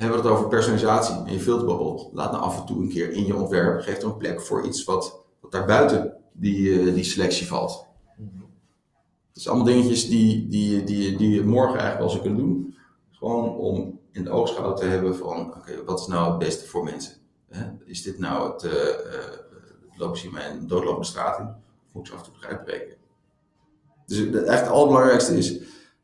Hebben 0.00 0.22
we 0.22 0.28
het 0.28 0.36
over 0.36 0.48
personalisatie 0.48 1.14
en 1.26 1.32
je 1.32 1.40
filterbubble. 1.40 2.08
Laat 2.12 2.32
nou 2.32 2.44
af 2.44 2.60
en 2.60 2.66
toe 2.66 2.82
een 2.82 2.88
keer 2.88 3.10
in 3.10 3.26
je 3.26 3.34
ontwerp, 3.34 3.80
geef 3.80 3.98
er 3.98 4.04
een 4.04 4.16
plek 4.16 4.40
voor 4.40 4.66
iets 4.66 4.84
wat, 4.84 5.22
wat 5.40 5.52
daar 5.52 5.66
buiten 5.66 6.12
die, 6.32 6.92
die 6.92 7.04
selectie 7.04 7.46
valt. 7.46 7.86
Het 9.32 9.42
zijn 9.42 9.54
allemaal 9.54 9.72
dingetjes 9.72 10.08
die, 10.08 10.48
die, 10.48 10.84
die, 10.84 11.16
die 11.16 11.30
je 11.30 11.44
morgen 11.44 11.78
eigenlijk 11.78 11.98
wel 11.98 12.10
zou 12.10 12.22
kunnen 12.22 12.38
doen. 12.38 12.76
Gewoon 13.10 13.56
om 13.56 13.98
in 14.10 14.24
de 14.24 14.30
oogschouw 14.30 14.74
te 14.74 14.84
hebben 14.84 15.16
van, 15.16 15.54
oké, 15.54 15.84
wat 15.84 16.00
is 16.00 16.06
nou 16.06 16.28
het 16.28 16.38
beste 16.38 16.66
voor 16.66 16.84
mensen? 16.84 17.12
Is 17.84 18.02
dit 18.02 18.18
nou 18.18 18.52
het, 18.52 18.64
uh, 18.64 18.72
uh, 18.72 18.78
lopen 19.96 20.18
ze 20.18 20.30
mijn 20.30 20.66
doodlopende 20.66 21.06
straat 21.06 21.38
in? 21.38 21.46
Of 21.46 21.92
moet 21.92 22.02
ik 22.02 22.08
ze 22.08 22.12
af 22.12 22.18
en 22.18 22.24
toe 22.24 22.34
begrijpen 22.40 22.64
breken? 22.64 22.96
Dus 24.06 24.18
het 24.18 24.44
echt 24.44 24.60
het 24.60 24.70
allerbelangrijkste 24.70 25.36
is 25.36 25.60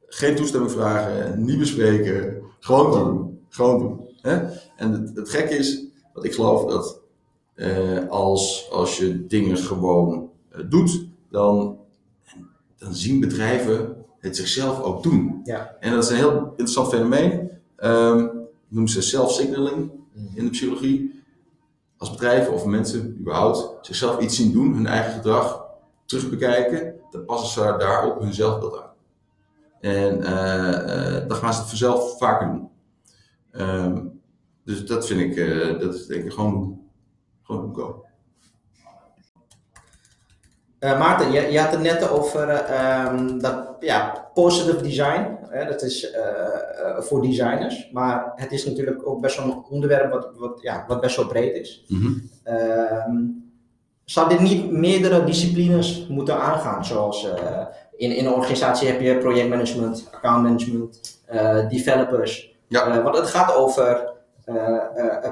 geen 0.07 0.37
toestemming 0.37 0.73
vragen, 0.73 1.45
niet 1.45 1.59
bespreken, 1.59 2.43
gewoon 2.61 2.91
doen. 2.91 3.36
Gewoon 3.57 3.79
doen. 3.79 4.09
Hè? 4.21 4.37
En 4.77 4.93
het, 4.93 5.17
het 5.17 5.31
gekke 5.31 5.55
is, 5.55 5.85
dat 6.15 6.25
ik 6.25 6.35
geloof 6.35 6.71
dat 6.71 7.01
uh, 7.55 8.09
als, 8.09 8.69
als 8.73 8.99
je 8.99 9.27
dingen 9.27 9.57
gewoon 9.57 10.31
uh, 10.57 10.65
doet, 10.71 11.07
dan, 11.31 11.79
dan 12.79 12.95
zien 12.95 13.21
bedrijven 13.21 14.05
het 14.19 14.37
zichzelf 14.37 14.81
ook 14.81 15.03
doen. 15.03 15.41
Ja. 15.45 15.77
En 15.81 15.91
dat 15.93 16.05
is 16.05 16.11
een 16.11 16.17
heel 16.17 16.47
interessant 16.49 16.89
fenomeen. 16.89 17.51
Um, 17.79 18.31
noemen 18.69 18.91
ze 18.91 19.03
self-signaling 19.03 19.91
in 20.35 20.45
de 20.45 20.51
psychologie. 20.51 21.23
Als 21.97 22.11
bedrijven 22.11 22.53
of 22.53 22.65
mensen 22.65 23.17
überhaupt 23.21 23.79
zichzelf 23.81 24.21
iets 24.21 24.37
zien 24.37 24.53
doen, 24.53 24.75
hun 24.75 24.87
eigen 24.87 25.13
gedrag 25.13 25.65
terugbekijken, 26.05 26.95
dan 27.11 27.25
passen 27.25 27.49
ze 27.49 27.75
daarop 27.79 28.21
hun 28.21 28.35
zelfbeeld 28.35 28.79
aan. 28.79 28.91
En 29.81 30.19
uh, 30.19 31.29
dan 31.29 31.37
gaan 31.37 31.53
ze 31.53 31.61
het 31.61 31.69
vanzelf 31.69 32.19
vaker 32.19 32.47
doen. 32.47 32.75
Um, 33.59 34.21
dus 34.65 34.87
dat 34.87 35.07
vind 35.07 35.21
ik, 35.21 35.37
uh, 35.37 35.81
dat 35.81 35.95
is 35.95 36.07
denk 36.07 36.25
ik 36.25 36.33
gewoon, 36.33 36.81
gewoon 37.43 37.75
go. 37.75 38.05
Maarten, 40.81 41.33
je, 41.33 41.41
je, 41.41 41.61
had 41.61 41.71
het 41.71 41.81
net 41.81 42.09
over 42.09 42.49
um, 43.09 43.41
dat 43.41 43.77
ja, 43.81 44.31
positive 44.35 44.83
design. 44.83 45.37
Hè, 45.49 45.67
dat 45.67 45.83
is 45.83 46.15
voor 46.99 47.23
designers. 47.23 47.91
Maar 47.93 48.33
het 48.35 48.53
is 48.53 48.67
natuurlijk 48.67 49.09
ook 49.09 49.21
best 49.21 49.37
wel 49.37 49.47
een 49.47 49.65
onderwerp 49.71 50.13
wat, 50.13 50.31
wat, 50.37 50.61
ja, 50.63 50.85
wat 50.89 51.01
best 51.01 51.17
wel 51.17 51.27
breed 51.27 51.55
is. 51.55 51.85
Mm 51.89 52.01
-hmm. 52.01 52.31
um, 52.55 53.47
zou 54.07 54.29
dit 54.29 54.41
niet 54.41 54.71
meerdere 54.71 55.25
disciplines 55.25 56.07
moeten 56.09 56.41
aangaan? 56.41 56.85
Zoals 56.85 57.25
uh, 57.25 57.61
in, 57.97 58.17
in 58.17 58.27
een 58.27 58.33
organisatie 58.33 58.89
heb 58.89 59.01
je 59.01 59.19
projectmanagement, 59.19 60.09
accountmanagement, 60.13 61.21
uh, 61.33 61.69
developers. 61.69 62.56
Ja. 62.69 62.97
Uh, 62.97 63.03
want 63.03 63.17
het 63.17 63.27
gaat 63.27 63.55
over 63.55 64.15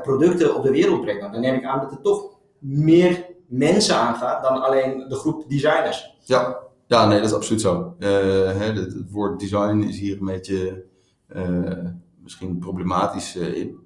producten 0.03 0.55
op 0.55 0.63
de 0.63 0.71
wereld 0.71 1.01
brengen. 1.01 1.33
Dan 1.33 1.41
neem 1.41 1.55
ik 1.55 1.65
aan 1.65 1.81
dat 1.81 1.91
er 1.91 2.01
toch 2.01 2.31
meer 2.59 3.27
mensen 3.47 3.97
aangaat 3.97 4.43
dan 4.43 4.63
alleen 4.63 5.09
de 5.09 5.15
groep 5.15 5.45
designers. 5.49 6.17
Ja, 6.25 6.59
ja 6.87 7.07
nee, 7.07 7.19
dat 7.19 7.29
is 7.29 7.35
absoluut 7.35 7.61
zo. 7.61 7.95
Hè, 7.99 8.09
het, 8.09 8.77
het, 8.77 9.11
woord 9.11 9.41
design 9.41 9.79
is 9.79 9.99
hier 9.99 10.19
een 10.19 10.27
beetje 10.27 10.85
misschien 12.23 12.59
problematisch 12.59 13.37
in. 13.37 13.79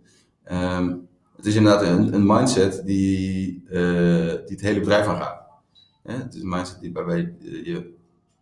Um, 0.53 1.09
het 1.37 1.47
is 1.47 1.55
inderdaad 1.55 1.83
een, 1.83 2.15
een 2.15 2.27
mindset 2.27 2.83
die, 2.85 3.63
uh, 3.67 4.29
die 4.29 4.57
het 4.57 4.61
hele 4.61 4.81
bedrijf 4.81 5.07
aangaat. 5.07 5.47
Het 6.03 6.35
is 6.35 6.43
een 6.43 6.49
mindset 6.49 6.81
die, 6.81 6.93
waarbij 6.93 7.35
je 7.41 7.95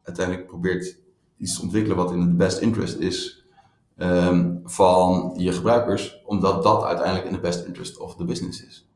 uiteindelijk 0.02 0.46
probeert 0.46 0.98
iets 1.38 1.56
te 1.56 1.62
ontwikkelen 1.62 1.96
wat 1.96 2.12
in 2.12 2.20
het 2.20 2.36
best 2.36 2.60
interest 2.60 2.98
is 2.98 3.45
um, 3.96 4.60
van 4.64 5.32
je 5.36 5.52
gebruikers, 5.52 6.22
omdat 6.24 6.62
dat 6.62 6.84
uiteindelijk 6.84 7.26
in 7.26 7.32
de 7.32 7.40
best 7.40 7.64
interest 7.64 7.98
of 7.98 8.16
the 8.16 8.24
business 8.24 8.66
is. 8.66 8.88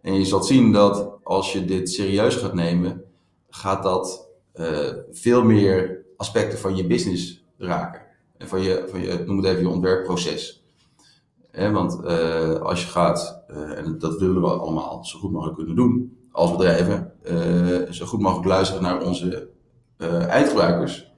En 0.00 0.14
je 0.14 0.24
zult 0.24 0.46
zien 0.46 0.72
dat 0.72 1.10
als 1.22 1.52
je 1.52 1.64
dit 1.64 1.90
serieus 1.90 2.34
gaat 2.34 2.54
nemen, 2.54 3.04
gaat 3.48 3.82
dat 3.82 4.28
uh, 4.54 4.92
veel 5.10 5.44
meer 5.44 6.04
aspecten 6.16 6.58
van 6.58 6.76
je 6.76 6.86
business 6.86 7.44
raken. 7.58 8.02
En 8.36 8.48
van 8.48 8.62
je, 8.62 8.84
van 8.90 9.00
je 9.00 9.22
noem 9.26 9.36
het 9.36 9.46
even 9.46 9.62
je 9.62 9.68
ontwerpproces 9.68 10.64
want 11.54 12.00
uh, 12.04 12.60
als 12.60 12.82
je 12.82 12.88
gaat, 12.88 13.44
uh, 13.50 13.78
en 13.78 13.98
dat 13.98 14.18
willen 14.18 14.40
we 14.40 14.48
allemaal 14.48 15.04
zo 15.04 15.18
goed 15.18 15.32
mogelijk 15.32 15.56
kunnen 15.56 15.76
doen 15.76 16.18
als 16.32 16.50
bedrijven, 16.50 17.12
uh, 17.30 17.90
zo 17.90 18.06
goed 18.06 18.20
mogelijk 18.20 18.46
luisteren 18.46 18.82
naar 18.82 19.02
onze 19.02 19.48
eindgebruikers, 20.28 21.12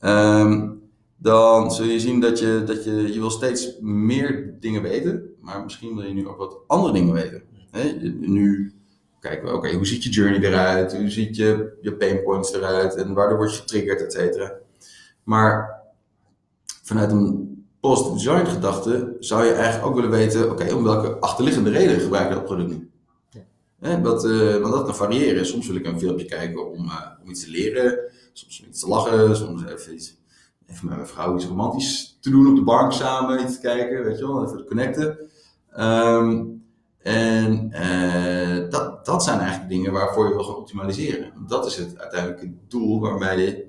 um, 0.00 0.77
dan 1.18 1.72
zul 1.72 1.86
je 1.86 2.00
zien 2.00 2.20
dat 2.20 2.38
je, 2.38 2.62
dat 2.66 2.84
je, 2.84 3.12
je 3.12 3.18
wil 3.18 3.30
steeds 3.30 3.78
meer 3.80 4.54
dingen 4.60 4.82
weten, 4.82 5.34
maar 5.40 5.62
misschien 5.62 5.94
wil 5.96 6.04
je 6.04 6.14
nu 6.14 6.28
ook 6.28 6.38
wat 6.38 6.58
andere 6.66 6.92
dingen 6.92 7.14
weten. 7.14 7.42
nu 8.20 8.72
kijken 9.20 9.48
we, 9.48 9.54
oké, 9.54 9.72
hoe 9.72 9.86
ziet 9.86 10.04
je 10.04 10.10
journey 10.10 10.40
eruit? 10.40 10.96
Hoe 10.96 11.10
ziet 11.10 11.36
je, 11.36 11.78
je 11.80 11.92
pain 11.94 12.22
points 12.22 12.52
eruit? 12.52 12.94
En 12.94 13.14
waardoor 13.14 13.36
word 13.36 13.52
je 13.54 13.60
getriggerd, 13.60 14.02
et 14.02 14.12
cetera. 14.12 14.52
Maar 15.22 15.82
vanuit 16.82 17.10
een 17.10 17.48
positive 17.80 18.14
design 18.14 18.46
gedachte 18.46 19.16
zou 19.20 19.44
je 19.44 19.52
eigenlijk 19.52 19.86
ook 19.86 19.94
willen 19.94 20.10
weten, 20.10 20.50
oké, 20.50 20.74
om 20.74 20.84
welke 20.84 21.18
achterliggende 21.18 21.70
reden 21.70 22.00
gebruik 22.00 22.28
je 22.28 22.34
dat 22.34 22.44
product 22.44 22.68
nu? 22.68 22.90
Ja. 23.80 23.96
uh, 23.98 24.60
want 24.60 24.72
dat 24.72 24.84
kan 24.84 24.96
variëren. 24.96 25.46
Soms 25.46 25.66
wil 25.66 25.76
ik 25.76 25.86
een 25.86 25.98
filmpje 25.98 26.24
kijken 26.26 26.72
om, 26.72 26.84
uh, 26.84 27.06
om 27.22 27.30
iets 27.30 27.44
te 27.44 27.50
leren, 27.50 27.98
soms 28.32 28.60
om 28.60 28.68
iets 28.68 28.80
te 28.80 28.88
lachen, 28.88 29.36
soms 29.36 29.64
even 29.64 29.94
iets, 29.94 30.16
even 30.68 30.86
met 30.86 30.96
mijn 30.96 31.08
vrouw 31.08 31.34
iets 31.34 31.46
romantisch 31.46 32.18
te 32.20 32.30
doen 32.30 32.48
op 32.48 32.56
de 32.56 32.62
bank 32.62 32.92
samen, 32.92 33.42
iets 33.42 33.54
te 33.54 33.60
kijken, 33.60 34.04
weet 34.04 34.18
je 34.18 34.26
wel, 34.26 34.44
even 34.44 34.56
te 34.56 34.64
connecten. 34.64 35.18
Um, 35.78 36.56
en 36.98 37.70
uh, 37.72 38.70
dat, 38.70 39.06
dat 39.06 39.24
zijn 39.24 39.38
eigenlijk 39.38 39.70
dingen 39.70 39.92
waarvoor 39.92 40.28
je 40.28 40.34
wil 40.34 40.44
gaan 40.44 40.56
optimaliseren. 40.56 41.32
Dat 41.46 41.66
is 41.66 41.76
het 41.76 41.98
uiteindelijke 41.98 42.52
doel 42.68 43.00
waarmee 43.00 43.38
je 43.38 43.66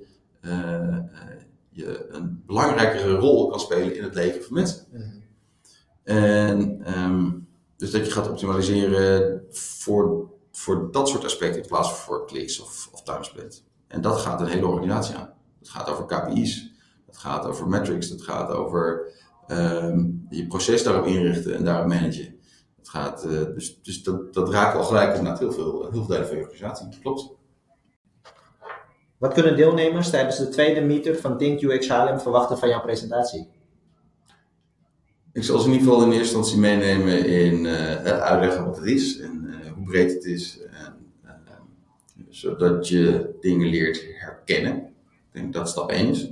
je 1.70 2.08
een 2.10 2.44
belangrijkere 2.46 3.16
rol 3.16 3.48
kan 3.48 3.60
spelen 3.60 3.96
in 3.96 4.04
het 4.04 4.16
leven 4.16 4.44
van 4.44 4.54
mensen. 4.54 4.86
En 6.04 6.82
um, 7.00 7.48
dus 7.78 7.92
dat 7.92 8.06
je 8.06 8.12
gaat 8.12 8.30
optimaliseren 8.30 9.44
voor, 9.52 10.30
voor 10.52 10.92
dat 10.92 11.10
soort 11.10 11.26
aspecten 11.26 11.62
in 11.62 11.68
plaats 11.68 11.90
van 11.90 11.98
voor 11.98 12.26
kliks 12.26 12.62
of, 12.62 12.90
of 12.92 13.04
timesplit. 13.04 13.64
En 13.88 14.02
dat 14.02 14.18
gaat 14.18 14.42
een 14.42 14.48
hele 14.48 14.68
organisatie 14.68 15.16
aan. 15.16 15.34
Het 15.60 15.70
gaat 15.70 15.90
over 15.90 16.06
KPI's, 16.06 16.69
het 17.10 17.18
gaat 17.18 17.46
over 17.46 17.68
metrics, 17.68 18.10
het 18.10 18.22
gaat 18.22 18.50
over 18.50 19.12
um, 19.48 20.26
je 20.30 20.48
proces 20.48 20.84
daarop 20.84 21.06
inrichten 21.06 21.56
en 21.56 21.64
daarop 21.64 21.88
managen. 21.88 22.38
Het 22.78 22.90
gaat, 22.90 23.26
uh, 23.26 23.32
dus 23.32 23.80
dus 23.82 24.04
dat, 24.04 24.34
dat 24.34 24.50
raakt 24.50 24.78
al 24.78 24.84
gelijk 24.84 25.10
inderdaad 25.16 25.40
heel 25.40 25.52
veel, 25.52 25.82
heel 25.82 25.92
veel 25.92 26.08
delen 26.08 26.28
van 26.28 26.36
je 26.38 26.42
organisatie. 26.42 26.88
Klopt. 27.02 27.38
Wat 29.18 29.34
kunnen 29.34 29.56
deelnemers 29.56 30.10
tijdens 30.10 30.38
de 30.38 30.50
tweede 30.50 30.82
meetup 30.82 31.20
van 31.20 31.38
Think 31.38 31.62
UX 31.62 31.90
Haarlem 31.90 32.20
verwachten 32.20 32.58
van 32.58 32.70
jouw 32.70 32.82
presentatie? 32.82 33.48
Ik 35.34 35.44
zal 35.44 35.60
ze 35.60 35.68
in 35.68 35.74
ieder 35.74 35.88
geval 35.88 36.04
in 36.04 36.12
eerste 36.12 36.36
instantie 36.36 36.60
meenemen 36.60 37.26
in 37.26 37.68
uitleggen 37.68 38.66
wat 38.66 38.78
het 38.78 38.86
is 38.86 39.20
en 39.20 39.54
hoe 39.76 39.86
breed 39.86 40.14
het 40.14 40.26
is. 40.26 40.60
En, 40.60 41.00
zodat 42.30 42.88
je 42.88 43.36
dingen 43.40 43.68
leert 43.68 44.06
herkennen. 44.18 44.76
Ik 44.76 45.42
denk 45.42 45.54
dat 45.54 45.70
stap 45.70 45.90
1 45.92 46.08
is. 46.08 46.30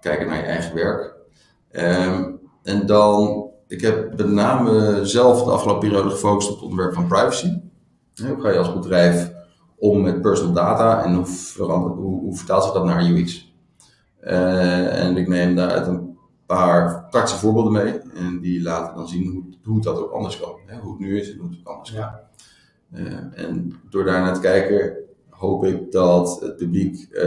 Kijken 0.00 0.26
naar 0.26 0.36
je 0.36 0.42
eigen 0.42 0.74
werk. 0.74 1.14
Ehm, 1.70 2.32
en 2.62 2.86
dan, 2.86 3.46
ik 3.66 3.80
heb 3.80 4.16
met 4.16 4.30
name 4.30 5.04
zelf 5.06 5.44
de 5.44 5.50
afgelopen 5.50 5.88
periode 5.88 6.10
gefocust 6.10 6.48
op 6.48 6.54
het 6.54 6.64
onderwerp 6.64 6.94
van 6.94 7.06
privacy. 7.06 7.60
Hoe 8.26 8.40
ga 8.40 8.50
je 8.50 8.58
als 8.58 8.72
bedrijf 8.72 9.32
om 9.76 10.02
met 10.02 10.22
personal 10.22 10.52
data 10.52 11.04
en 11.04 11.14
hoe, 11.14 11.26
hoe, 11.56 12.20
hoe 12.20 12.36
vertaalt 12.36 12.64
zich 12.64 12.72
dat 12.72 12.84
naar 12.84 13.04
UX? 13.04 13.54
Uh, 14.24 15.04
en 15.04 15.16
ik 15.16 15.28
neem 15.28 15.56
daaruit 15.56 15.86
een 15.86 16.18
paar 16.46 17.06
praktische 17.10 17.38
voorbeelden 17.38 17.72
mee 17.72 17.98
en 17.98 18.40
die 18.40 18.62
laten 18.62 18.96
dan 18.96 19.08
zien 19.08 19.26
hoe, 19.32 19.44
hoe 19.64 19.80
dat 19.80 19.98
ook 19.98 20.12
anders 20.12 20.40
kan. 20.40 20.54
Hè? 20.66 20.78
Hoe 20.78 20.90
het 20.90 21.00
nu 21.00 21.20
is 21.20 21.32
en 21.32 21.38
hoe 21.38 21.50
het 21.50 21.58
ook 21.58 21.74
anders 21.74 21.92
kan. 21.92 22.00
Ja. 22.00 22.28
Uh, 22.94 23.44
en 23.44 23.80
door 23.90 24.04
daar 24.04 24.20
naar 24.20 24.34
te 24.34 24.40
kijken 24.40 24.96
hoop 25.40 25.64
ik 25.64 25.92
dat 25.92 26.40
het 26.40 26.56
publiek 26.56 27.06
uh, 27.10 27.22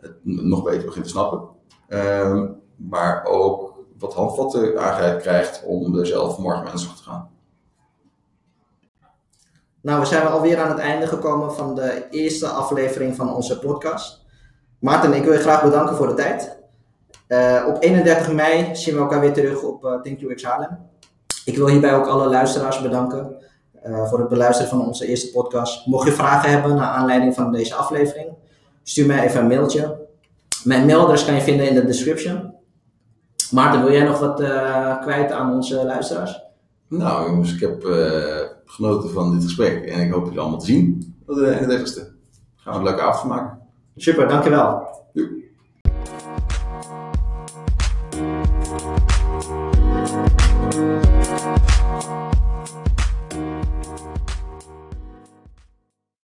het 0.00 0.16
nog 0.22 0.62
beter 0.62 0.84
begint 0.84 1.04
te 1.04 1.10
snappen. 1.10 1.48
Ehm, 1.88 2.48
maar 2.76 3.24
ook 3.24 3.84
wat 3.98 4.14
handvatten 4.14 4.80
aangereikt 4.80 5.22
krijgt 5.22 5.62
om 5.66 5.98
er 5.98 6.06
zelf 6.06 6.38
morgen 6.38 6.62
mee 6.64 6.72
aan 6.72 6.78
te 6.78 7.02
gaan. 7.02 7.30
Nou, 9.82 10.00
we 10.00 10.06
zijn 10.06 10.26
alweer 10.26 10.58
aan 10.58 10.68
het 10.68 10.78
einde 10.78 11.06
gekomen 11.06 11.52
van 11.52 11.74
de 11.74 12.06
eerste 12.10 12.46
aflevering 12.46 13.16
van 13.16 13.34
onze 13.34 13.58
podcast. 13.58 14.24
Maarten, 14.78 15.12
ik 15.12 15.24
wil 15.24 15.32
je 15.32 15.38
graag 15.38 15.62
bedanken 15.62 15.96
voor 15.96 16.06
de 16.06 16.14
tijd. 16.14 16.60
Uh, 17.28 17.64
op 17.68 17.76
31 17.82 18.32
mei 18.32 18.76
zien 18.76 18.94
we 18.94 19.00
elkaar 19.00 19.20
weer 19.20 19.32
terug 19.32 19.62
op 19.62 19.84
uh, 19.84 20.42
Haarlem. 20.42 20.78
Ik 21.44 21.56
wil 21.56 21.66
hierbij 21.66 21.94
ook 21.94 22.06
alle 22.06 22.28
luisteraars 22.28 22.82
bedanken 22.82 23.36
uh, 23.86 24.08
voor 24.08 24.18
het 24.18 24.28
beluisteren 24.28 24.70
van 24.70 24.86
onze 24.86 25.06
eerste 25.06 25.30
podcast. 25.30 25.86
Mocht 25.86 26.06
je 26.06 26.12
vragen 26.12 26.50
hebben 26.50 26.76
naar 26.76 26.88
aanleiding 26.88 27.34
van 27.34 27.52
deze 27.52 27.74
aflevering, 27.74 28.28
stuur 28.82 29.06
mij 29.06 29.24
even 29.24 29.40
een 29.40 29.46
mailtje. 29.46 30.00
Mijn 30.64 30.86
mailadres 30.86 31.24
kan 31.24 31.34
je 31.34 31.40
vinden 31.40 31.68
in 31.68 31.74
de 31.74 31.84
description. 31.84 32.54
Maarten, 33.50 33.82
wil 33.82 33.92
jij 33.92 34.04
nog 34.04 34.18
wat 34.18 34.36
kwijt 35.00 35.32
aan 35.32 35.54
onze 35.54 35.84
luisteraars? 35.84 36.40
Nou 36.88 37.30
jongens, 37.30 37.54
ik 37.54 37.60
heb 37.60 37.82
genoten 38.64 39.10
van 39.10 39.32
dit 39.32 39.42
gesprek. 39.42 39.84
En 39.84 40.00
ik 40.00 40.12
hoop 40.12 40.24
jullie 40.24 40.40
allemaal 40.40 40.58
te 40.58 40.66
zien 40.66 41.14
op 41.26 41.34
de 41.34 41.58
31ste. 41.60 42.12
Gaan 42.56 42.72
we 42.72 42.78
een 42.78 42.84
leuke 42.84 43.02
avond 43.02 43.28
maken. 43.28 43.58
Super, 43.96 44.28
dankjewel. 44.28 44.91